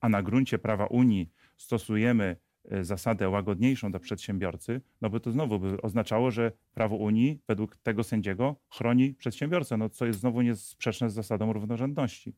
a 0.01 0.09
na 0.09 0.23
gruncie 0.23 0.59
prawa 0.59 0.85
Unii 0.85 1.31
stosujemy 1.57 2.35
zasadę 2.81 3.29
łagodniejszą 3.29 3.91
dla 3.91 3.99
przedsiębiorcy, 3.99 4.81
no 5.01 5.09
bo 5.09 5.19
to 5.19 5.31
znowu 5.31 5.59
by 5.59 5.81
oznaczało, 5.81 6.31
że 6.31 6.51
prawo 6.73 6.95
Unii 6.95 7.41
według 7.47 7.75
tego 7.77 8.03
sędziego 8.03 8.55
chroni 8.69 9.13
przedsiębiorcę, 9.13 9.77
no 9.77 9.89
co 9.89 10.05
jest 10.05 10.19
znowu 10.19 10.41
niesprzeczne 10.41 11.09
z 11.09 11.13
zasadą 11.13 11.53
równorzędności. 11.53 12.35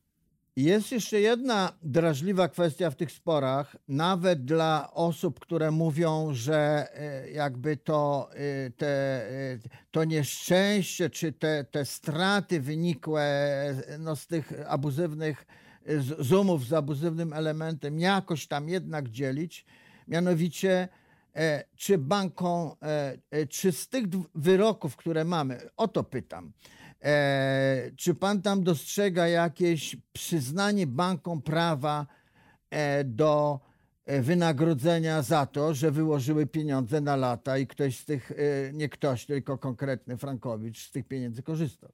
Jest 0.56 0.92
jeszcze 0.92 1.20
jedna 1.20 1.72
drażliwa 1.82 2.48
kwestia 2.48 2.90
w 2.90 2.96
tych 2.96 3.12
sporach, 3.12 3.76
nawet 3.88 4.44
dla 4.44 4.90
osób, 4.92 5.40
które 5.40 5.70
mówią, 5.70 6.28
że 6.34 6.86
e, 6.94 7.30
jakby 7.30 7.76
to, 7.76 8.28
e, 8.34 8.70
te, 8.70 8.86
e, 9.30 9.58
to 9.90 10.04
nieszczęście 10.04 11.10
czy 11.10 11.32
te, 11.32 11.64
te 11.70 11.84
straty 11.84 12.60
wynikłe 12.60 13.22
e, 13.22 13.98
no, 13.98 14.16
z 14.16 14.26
tych 14.26 14.52
abuzywnych 14.66 15.46
e, 15.86 16.00
z- 16.00 16.26
z 16.26 16.32
umów 16.32 16.66
z 16.66 16.72
abuzywnym 16.72 17.32
elementem 17.32 17.98
jakoś 18.00 18.46
tam 18.46 18.68
jednak 18.68 19.08
dzielić. 19.08 19.64
Mianowicie, 20.08 20.88
e, 21.36 21.64
czy 21.76 21.98
bankom, 21.98 22.70
e, 22.82 23.18
e, 23.30 23.46
czy 23.46 23.72
z 23.72 23.88
tych 23.88 24.04
wyroków, 24.34 24.96
które 24.96 25.24
mamy, 25.24 25.60
o 25.76 25.88
to 25.88 26.04
pytam, 26.04 26.52
czy 27.96 28.14
pan 28.14 28.42
tam 28.42 28.62
dostrzega 28.64 29.28
jakieś 29.28 29.96
przyznanie 30.12 30.86
bankom 30.86 31.42
prawa 31.42 32.06
do 33.04 33.60
wynagrodzenia 34.06 35.22
za 35.22 35.46
to, 35.46 35.74
że 35.74 35.90
wyłożyły 35.90 36.46
pieniądze 36.46 37.00
na 37.00 37.16
lata 37.16 37.58
i 37.58 37.66
ktoś 37.66 37.98
z 37.98 38.04
tych, 38.04 38.32
nie 38.72 38.88
ktoś, 38.88 39.26
tylko 39.26 39.58
konkretny 39.58 40.16
Frankowicz 40.16 40.88
z 40.88 40.90
tych 40.90 41.06
pieniędzy 41.06 41.42
korzystał? 41.42 41.92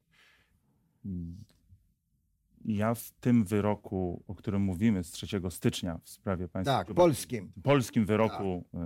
Ja 2.65 2.95
w 2.95 3.11
tym 3.11 3.45
wyroku, 3.45 4.23
o 4.29 4.35
którym 4.35 4.63
mówimy 4.63 5.05
z 5.05 5.11
3 5.11 5.27
stycznia 5.51 6.01
w 6.05 6.11
sprawie 6.11 6.49
państwa 6.49 6.85
Tak, 6.85 6.95
polskim, 6.95 7.53
polskim 7.63 8.07
wyroku 8.07 8.65
y, 8.75 8.79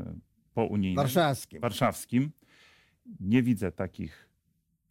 po 0.55 0.64
unijnym, 0.64 0.97
warszawskim. 0.97 1.61
warszawskim, 1.61 2.31
nie 3.21 3.43
widzę 3.43 3.73
takich. 3.73 4.29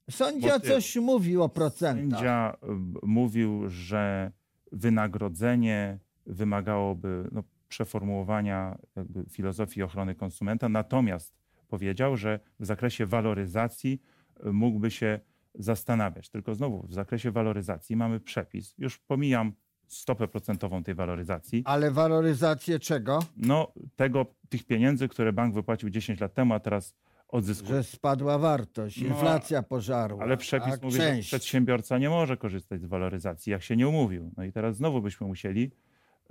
Sądzia 0.10 0.60
coś 0.60 0.96
mówił 0.96 1.44
o 1.44 1.50
procentach. 1.50 2.20
Sędzia 2.20 2.58
y, 2.64 3.08
mówił, 3.08 3.70
że 3.70 4.32
wynagrodzenie 4.72 6.00
wymagałoby 6.26 7.30
no, 7.32 7.44
przeformułowania 7.68 8.78
jakby 8.96 9.26
filozofii 9.30 9.84
ochrony 9.84 10.16
konsumenta, 10.16 10.70
natomiast 10.70 11.34
powiedział, 11.68 12.18
że 12.18 12.40
w 12.60 12.66
zakresie 12.66 13.06
waloryzacji 13.06 14.02
mógłby 14.44 14.92
się 14.92 15.20
zastanawiać. 15.56 16.30
Tylko 16.30 16.56
znowu 16.56 16.88
w 16.88 16.94
zakresie 16.94 17.32
waloryzacji 17.32 17.96
mamy 17.96 18.20
przepis. 18.20 18.76
Już 18.78 19.00
pomijam 19.00 19.54
stopę 19.88 20.28
procentową 20.28 20.84
tej 20.84 20.96
waloryzacji. 20.96 21.62
Ale 21.66 21.92
waloryzację 21.92 22.80
czego? 22.80 23.20
No, 23.38 23.74
tego, 23.96 24.26
tych 24.50 24.64
pieniędzy, 24.64 25.08
które 25.08 25.34
bank 25.34 25.54
wypłacił 25.54 25.90
10 25.90 26.20
lat 26.20 26.34
temu, 26.34 26.54
a 26.54 26.60
teraz 26.60 26.96
odzyskuje. 27.28 27.74
Że 27.76 27.84
spadła 27.84 28.38
wartość, 28.38 29.02
No, 29.02 29.08
inflacja 29.08 29.64
pożarła. 29.64 30.24
Ale 30.24 30.38
przepis 30.38 30.72
tak, 30.72 30.82
mówi, 30.84 30.96
że 30.98 31.08
część. 31.10 31.28
przedsiębiorca 31.28 31.98
nie 31.98 32.10
może 32.10 32.38
korzystać 32.38 32.82
z 32.82 32.86
waloryzacji, 32.86 33.52
jak 33.52 33.64
się 33.64 33.76
nie 33.76 33.88
umówił. 33.88 34.32
No 34.38 34.44
i 34.44 34.52
teraz 34.52 34.76
znowu 34.76 35.02
byśmy 35.02 35.28
musieli. 35.28 35.72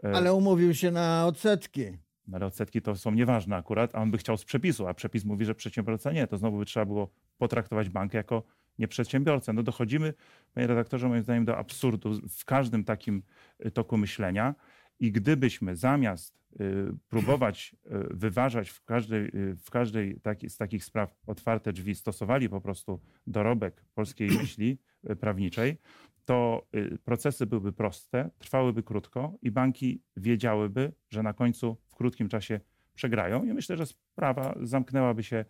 e, 0.04 0.12
Ale 0.14 0.34
umówił 0.34 0.74
się 0.74 0.90
na 0.90 1.26
odsetki. 1.26 1.84
no 2.28 2.36
ale 2.36 2.46
odsetki 2.46 2.82
to 2.82 2.96
są 2.96 3.10
nieważne 3.10 3.56
akurat, 3.56 3.94
a 3.94 3.98
on 4.02 4.10
by 4.10 4.18
chciał 4.18 4.36
z 4.36 4.44
przepisu, 4.44 4.86
a 4.86 4.94
przepis 4.94 5.24
mówi, 5.24 5.44
że 5.44 5.54
przedsiębiorca 5.54 6.12
nie. 6.12 6.26
To 6.26 6.36
znowu 6.38 6.58
by 6.58 6.64
trzeba 6.64 6.86
było 6.86 7.10
potraktować 7.38 7.88
bank 7.88 8.14
jako 8.14 8.42
nieprzedsiębiorcę. 8.80 9.52
No 9.52 9.62
dochodzimy, 9.62 10.14
panie 10.54 10.66
redaktorze, 10.66 11.08
moim 11.08 11.22
zdaniem 11.22 11.44
do 11.44 11.56
absurdu 11.56 12.20
w 12.28 12.44
każdym 12.44 12.84
takim 12.84 13.22
y, 13.66 13.70
toku 13.70 13.98
myślenia. 13.98 14.54
I 15.00 15.12
gdybyśmy 15.12 15.76
zamiast 15.76 16.40
y, 16.60 16.92
próbować 17.08 17.76
y, 17.86 17.88
wyważać 18.10 18.70
w 18.70 18.84
każdej, 18.84 19.30
w 19.64 19.70
każdej 19.70 20.20
taki, 20.20 20.50
z 20.50 20.56
takich 20.56 20.84
spraw 20.84 21.14
otwarte 21.26 21.72
drzwi, 21.72 21.94
stosowali 21.94 22.48
po 22.48 22.60
prostu 22.60 23.00
dorobek 23.26 23.84
polskiej 23.94 24.30
myśli 24.40 24.78
prawniczej, 25.20 25.76
to 26.24 26.66
procesy 27.04 27.46
byłyby 27.46 27.72
proste, 27.72 28.30
trwałyby 28.38 28.82
krótko 28.82 29.34
i 29.42 29.50
banki 29.50 30.02
wiedziałyby, 30.16 30.92
że 31.10 31.22
na 31.22 31.32
końcu 31.32 31.76
w 31.88 31.94
krótkim 31.94 32.28
czasie 32.28 32.60
przegrają. 32.94 33.44
I 33.44 33.52
myślę, 33.52 33.76
że 33.76 33.86
sprawa 33.86 34.54
zamknęłaby 34.62 35.22
się 35.22 35.44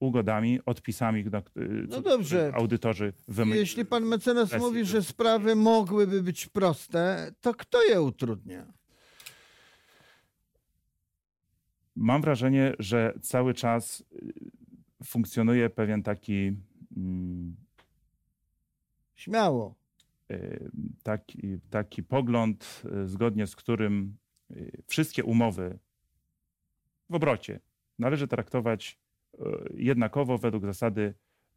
ugodami, 0.00 0.60
odpisami, 0.66 1.24
na, 1.24 1.38
y, 1.38 1.42
No 1.88 2.00
dobrze. 2.00 2.52
audytorzy 2.54 3.12
wymyślili. 3.28 3.60
Jeśli 3.60 3.84
pan 3.84 4.04
mecenas 4.04 4.50
Presji 4.50 4.66
mówi, 4.68 4.84
że 4.84 5.02
sprawy 5.02 5.54
mogłyby 5.56 6.22
być 6.22 6.46
proste, 6.46 7.32
to 7.40 7.54
kto 7.54 7.82
je 7.82 8.02
utrudnia? 8.02 8.72
Mam 11.96 12.22
wrażenie, 12.22 12.72
że 12.78 13.14
cały 13.22 13.54
czas 13.54 14.00
y, 14.00 14.32
funkcjonuje 15.04 15.70
pewien 15.70 16.02
taki, 16.02 16.52
mm, 16.96 17.56
Śmiało. 19.16 19.74
y, 20.30 20.70
taki, 21.02 21.58
taki 21.70 22.02
pogląd, 22.02 22.82
zgodnie 23.04 23.46
z 23.46 23.56
którym 23.56 24.16
wszystkie 24.86 25.24
umowy 25.24 25.78
w 27.10 27.14
obrocie 27.14 27.60
należy 27.98 28.28
traktować 28.28 28.98
jednakowo 29.74 30.38
według 30.38 30.64
zasady 30.64 31.14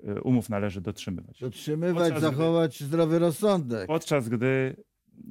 y, 0.09 0.21
umów 0.21 0.49
należy 0.49 0.81
dotrzymywać. 0.81 1.39
Dotrzymywać, 1.39 2.03
Podczas 2.03 2.11
gdy- 2.11 2.37
zachować 2.37 2.79
zdrowy 2.83 3.19
rozsądek. 3.19 3.87
Podczas 3.87 4.29
gdy 4.29 4.75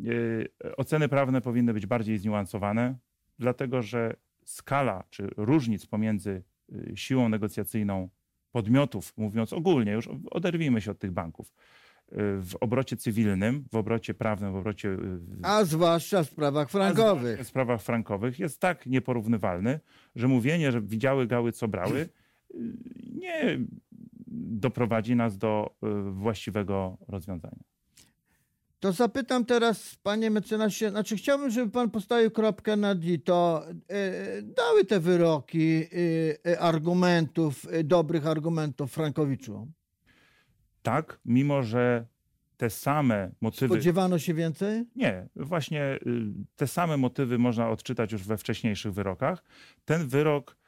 y, 0.06 0.76
oceny 0.76 1.08
prawne 1.08 1.40
powinny 1.40 1.74
być 1.74 1.86
bardziej 1.86 2.18
zniuansowane, 2.18 2.94
dlatego 3.38 3.82
że 3.82 4.16
skala 4.44 5.04
czy 5.10 5.28
różnic 5.36 5.86
pomiędzy 5.86 6.42
siłą 6.94 7.28
negocjacyjną 7.28 8.08
podmiotów, 8.52 9.12
mówiąc 9.16 9.52
ogólnie, 9.52 9.92
już 9.92 10.08
oderwijmy 10.30 10.80
się 10.80 10.90
od 10.90 10.98
tych 10.98 11.10
banków, 11.10 11.52
w 12.40 12.52
obrocie 12.60 12.96
cywilnym, 12.96 13.64
w 13.72 13.76
obrocie 13.76 14.14
prawnym, 14.14 14.52
w 14.52 14.56
obrocie 14.56 14.96
A 15.42 15.64
zwłaszcza 15.64 16.22
w 16.22 16.26
sprawach 16.26 16.70
frankowych. 16.70 17.40
w 17.40 17.46
sprawach 17.46 17.82
frankowych 17.82 18.38
jest 18.38 18.60
tak 18.60 18.86
nieporównywalny, 18.86 19.80
że 20.16 20.28
mówienie, 20.28 20.72
że 20.72 20.80
widziały 20.80 21.26
gały, 21.26 21.52
co 21.52 21.68
brały, 21.68 22.08
nie 23.14 23.58
doprowadzi 24.32 25.16
nas 25.16 25.38
do 25.38 25.74
y, 26.08 26.12
właściwego 26.12 26.98
rozwiązania. 27.08 27.62
To 28.80 28.92
zapytam 28.92 29.44
teraz, 29.44 29.96
panie 30.02 30.30
mecenasie, 30.30 30.90
znaczy 30.90 31.16
chciałbym, 31.16 31.50
żeby 31.50 31.72
pan 31.72 31.90
postawił 31.90 32.30
kropkę 32.30 32.76
nad 32.76 33.04
i. 33.04 33.20
To 33.20 33.64
e, 33.68 34.42
dały 34.42 34.84
te 34.84 35.00
wyroki 35.00 35.84
e, 36.46 36.60
argumentów, 36.60 37.66
dobrych 37.84 38.26
argumentów 38.26 38.92
Frankowiczom? 38.92 39.72
Tak, 40.82 41.20
mimo 41.24 41.62
że 41.62 42.06
te 42.60 42.70
same 42.70 43.30
motywy. 43.40 43.74
Spodziewano 43.74 44.18
się 44.18 44.34
więcej? 44.34 44.84
Nie, 44.96 45.28
właśnie 45.36 45.98
y, 46.06 46.32
te 46.56 46.66
same 46.66 46.96
motywy 46.96 47.38
można 47.38 47.70
odczytać 47.70 48.12
już 48.12 48.22
we 48.22 48.36
wcześniejszych 48.38 48.92
wyrokach. 48.92 49.44
Ten 49.84 50.08
wyrok 50.08 50.50
y, 50.50 50.59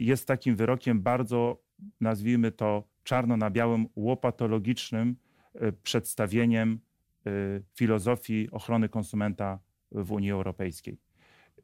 jest 0.00 0.28
takim 0.28 0.56
wyrokiem 0.56 1.02
bardzo, 1.02 1.62
nazwijmy 2.00 2.52
to 2.52 2.84
czarno 3.04 3.36
na 3.36 3.50
białym, 3.50 3.86
łopatologicznym 3.96 5.16
y, 5.54 5.72
przedstawieniem 5.72 6.78
y, 7.26 7.62
filozofii 7.74 8.48
ochrony 8.50 8.88
konsumenta 8.88 9.58
w 9.92 10.12
Unii 10.12 10.30
Europejskiej. 10.30 10.98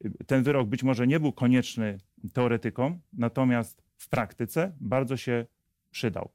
Y, 0.04 0.24
Ten 0.26 0.42
wyrok 0.42 0.68
być 0.68 0.82
może 0.82 1.06
nie 1.06 1.20
był 1.20 1.32
konieczny 1.32 1.98
teoretykom, 2.32 3.00
natomiast 3.12 3.82
w 3.96 4.08
praktyce 4.08 4.72
bardzo 4.80 5.16
się 5.16 5.46
przydał. 5.90 6.30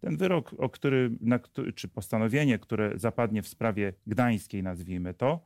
Ten 0.00 0.16
wyrok, 0.16 0.54
o 0.58 0.68
który, 0.68 1.10
na, 1.20 1.38
czy 1.74 1.88
postanowienie, 1.88 2.58
które 2.58 2.92
zapadnie 2.94 3.42
w 3.42 3.48
sprawie 3.48 3.92
gdańskiej, 4.06 4.62
nazwijmy 4.62 5.14
to, 5.14 5.40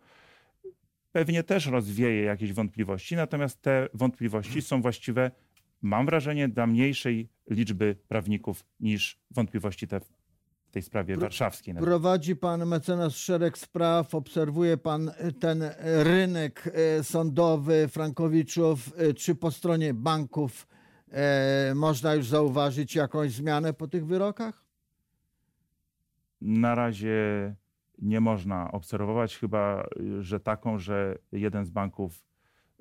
pewnie 1.13 1.43
też 1.43 1.67
rozwieje 1.67 2.23
jakieś 2.23 2.53
wątpliwości, 2.53 3.17
natomiast 3.17 3.63
te 3.63 3.89
wątpliwości 3.95 4.63
są 4.63 4.83
właściwe, 4.83 5.31
mam 5.83 6.07
wrażenie, 6.07 6.49
dla 6.49 6.67
mniejszej 6.67 7.29
liczby 7.51 7.97
prawników 8.09 8.65
niż 8.81 9.21
wątpliwości 9.31 9.89
te 9.89 10.01
w 10.01 10.73
tej 10.73 10.83
sprawie 10.83 11.17
warszawskiej. 11.17 11.75
Prowadzi 11.75 12.37
pan 12.37 12.67
mecenas 12.67 13.17
szereg 13.17 13.59
spraw, 13.59 14.15
obserwuje 14.15 14.77
pan 14.77 15.09
e, 15.09 15.33
ten 15.33 15.63
e, 15.63 15.75
rynek 16.05 16.73
e, 16.75 17.05
sądowy 17.05 17.89
Frankowiczów. 17.89 18.93
Czy 19.17 19.35
po 19.35 19.51
stronie 19.51 19.95
banków 19.95 20.67
e, 21.13 21.73
można 21.75 22.15
już 22.15 22.27
zauważyć 22.27 22.95
jakąś 22.95 23.33
zmianę 23.33 23.73
po 23.73 23.89
tych 23.89 24.07
wyrokach? 24.07 24.65
Na 26.41 26.75
razie 26.75 27.15
nie 28.01 28.21
można 28.21 28.73
obserwować, 28.73 29.39
chyba 29.39 29.87
y, 30.01 30.23
że 30.23 30.41
taką, 30.41 30.79
że 30.79 31.19
jeden 31.33 31.65
z 31.65 31.71
banków 31.71 32.25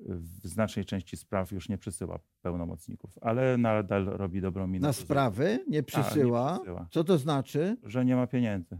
w 0.06 0.48
znacznej 0.48 0.84
części 0.84 1.16
spraw 1.16 1.52
już 1.52 1.68
nie 1.68 1.78
przysyła 1.78 2.18
pełnomocników, 2.42 3.18
ale 3.20 3.58
nadal 3.58 4.04
robi 4.04 4.40
dobrą 4.40 4.66
minę. 4.66 4.86
Na 4.86 4.92
sprawy 4.92 5.64
nie 5.68 5.82
przysyła. 5.82 6.54
przysyła. 6.56 6.86
Co 6.90 7.04
to 7.04 7.18
znaczy? 7.18 7.76
Że 7.84 8.04
nie 8.04 8.16
ma 8.16 8.26
pieniędzy. 8.26 8.78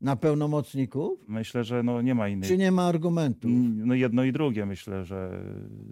Na 0.00 0.16
pełnomocników? 0.16 1.24
Myślę, 1.28 1.64
że 1.64 1.82
no 1.82 2.02
nie 2.02 2.14
ma 2.14 2.28
innej. 2.28 2.48
Czy 2.48 2.58
nie 2.58 2.72
ma 2.72 2.82
argumentów? 2.86 3.50
No 3.76 3.94
jedno 3.94 4.24
i 4.24 4.32
drugie 4.32 4.66
myślę, 4.66 5.04
że 5.04 5.44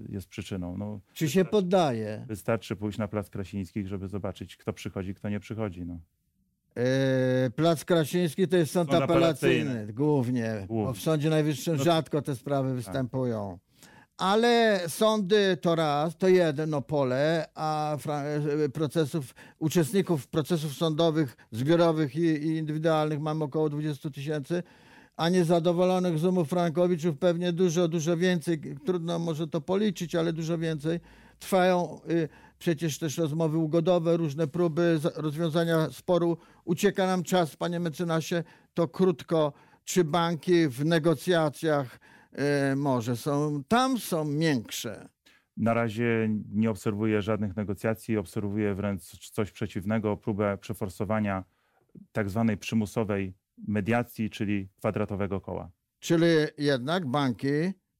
jest 0.09 0.29
przyczyną. 0.29 0.77
No, 0.79 1.01
Czy 1.13 1.29
się 1.29 1.45
poddaje? 1.45 2.25
wystarczy 2.29 2.77
pójść 2.77 2.99
na 2.99 3.09
Plac 3.09 3.31
Krasińskich, 3.31 3.89
żeby 3.89 4.09
zobaczyć, 4.09 4.57
kto 4.57 4.73
przychodzi, 4.73 5.15
kto 5.15 5.29
nie 5.29 5.41
przychodzi. 5.41 5.87
No. 5.87 5.99
E, 6.77 7.51
Plac 7.51 7.85
Krasiński 7.85 8.49
to 8.49 8.57
jest 8.57 8.73
sąd 8.73 8.91
Sąd 8.91 9.03
apelacyjny, 9.03 9.61
apelacyjny. 9.71 9.93
głównie, 9.93 10.57
bo 10.61 10.67
Głównie. 10.75 10.95
w 10.95 10.99
Sądzie 11.03 11.31
Najwyższym 11.31 11.77
No 11.77 11.85
rzadko 11.85 12.23
te 12.23 12.37
sprawy 12.37 12.75
występują. 12.75 13.59
Ale 14.19 14.81
sądy 14.89 15.57
to 15.57 15.75
raz, 15.75 16.17
to 16.17 16.29
jedno 16.29 16.83
pole, 16.83 17.49
a 17.55 17.97
e, 17.97 18.69
procesów, 18.69 19.35
uczestników 19.59 20.27
procesów 20.27 20.73
sądowych, 20.73 21.37
zbiorowych 21.51 22.17
i, 22.17 22.21
i 22.21 22.57
indywidualnych 22.57 23.21
mamy 23.21 23.45
około 23.45 23.69
20 23.69 24.11
tysięcy, 24.11 24.63
a 25.17 25.29
niezadowolonych 25.29 26.19
z 26.19 26.25
umów 26.25 26.49
Frankowiczów 26.49 27.19
pewnie 27.19 27.53
dużo, 27.53 27.89
dużo 27.89 28.17
więcej. 28.17 28.61
Trudno 28.87 29.19
może 29.19 29.47
to 29.49 29.61
policzyć, 29.61 30.15
ale 30.15 30.33
dużo 30.33 30.59
więcej. 30.59 31.01
Trwają 31.39 32.01
y, 32.11 32.29
przecież 32.59 32.99
też 32.99 33.19
rozmowy 33.19 33.59
ugodowe, 33.59 34.17
różne 34.17 34.47
próby 34.47 34.99
za- 35.03 35.13
rozwiązania 35.17 35.91
sporu. 35.91 36.39
Ucieka 36.65 37.07
nam 37.07 37.23
czas, 37.23 37.57
panie 37.57 37.81
mecenasie, 37.81 38.45
to 38.75 38.89
krótko. 38.89 39.53
Czy 39.85 40.05
banki 40.05 40.69
w 40.69 40.85
negocjacjach 40.85 41.99
y, 42.73 42.77
może 42.77 43.17
są, 43.17 43.65
tam 43.69 43.99
są 43.99 44.25
miększe? 44.25 45.09
Na 45.57 45.75
razie 45.75 46.29
nie 46.53 46.71
obserwuję 46.71 47.23
żadnych 47.23 47.57
negocjacji, 47.57 48.17
obserwuję 48.17 48.75
wręcz 48.75 49.03
coś 49.31 49.51
przeciwnego, 49.53 50.17
próbę 50.17 50.59
przeforsowania 50.59 51.45
tak 52.13 52.31
zwanej 52.31 52.57
przymusowej 52.57 53.35
mediacji, 53.69 54.31
czyli 54.31 54.69
kwadratowego 54.79 55.41
koła. 55.41 55.71
Czyli 55.99 56.27
jednak 56.59 57.07
banki, 57.07 57.49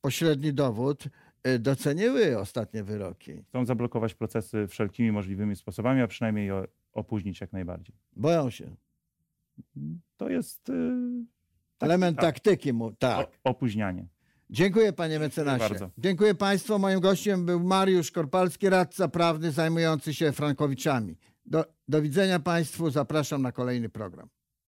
pośredni 0.01 0.53
dowód, 0.55 1.05
y, 1.47 1.59
doceniły 1.59 2.39
ostatnie 2.39 2.85
wyroki. 2.85 3.33
Chcą 3.49 3.65
zablokować 3.65 4.15
procesy 4.15 4.67
wszelkimi 4.69 5.13
możliwymi 5.13 5.57
sposobami, 5.57 6.01
a 6.03 6.07
przynajmniej 6.07 6.47
je 6.47 6.65
opóźnić 6.93 7.41
jak 7.41 7.53
najbardziej. 7.53 7.97
Boją 8.17 8.51
się. 8.51 8.77
To 10.17 10.29
jest 10.29 10.69
y, 10.69 10.73
tak- 11.79 11.87
Element 11.89 12.17
tak. 12.17 12.25
taktyki, 12.25 12.73
mu, 12.73 12.93
tak. 12.93 13.29
o, 13.45 13.51
opóźnianie. 13.51 14.07
Dziękuję 14.51 14.93
panie 14.93 15.19
mecenasie. 15.19 15.69
bardzo. 15.69 15.91
Dziękuję 15.99 16.35
państwu. 16.35 16.79
Moim 16.79 17.01
gościem 17.01 17.47
był 17.47 17.61
Mariusz 17.61 18.11
Korpalski, 18.11 18.69
radca 18.69 19.09
prawny 19.09 19.53
zajmujący 19.53 20.15
się 20.15 20.33
Frankowiczami. 20.33 21.17
Do, 21.47 21.65
do 21.89 22.03
widzenia 22.03 22.39
państwu. 22.41 22.91
Zapraszam 22.91 23.43
na 23.43 23.53
kolejny 23.53 23.89
program. 23.89 24.29